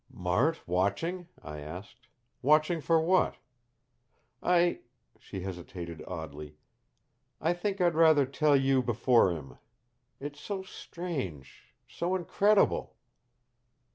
"Mart 0.11 0.67
watching?" 0.67 1.27
I 1.43 1.59
asked. 1.59 2.07
"Watching 2.41 2.81
for 2.81 2.99
what?" 2.99 3.35
"I" 4.41 4.79
she 5.19 5.41
hesitated 5.41 6.03
oddly. 6.07 6.57
"I 7.39 7.53
think 7.53 7.79
I'd 7.79 7.93
rather 7.93 8.25
tell 8.25 8.55
you 8.57 8.81
before 8.81 9.29
him. 9.29 9.59
It's 10.19 10.41
so 10.41 10.63
strange 10.63 11.75
so 11.87 12.15
incredible." 12.15 12.95